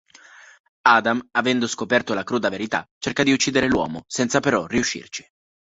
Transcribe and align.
Adam, 0.87 1.21
avendo 1.29 1.67
scoperto 1.67 2.15
la 2.15 2.23
cruda 2.23 2.49
verità, 2.49 2.83
cerca 2.97 3.21
di 3.21 3.33
uccidere 3.33 3.67
l'uomo 3.67 4.01
senza 4.07 4.39
però 4.39 4.65
riuscirci. 4.65 5.23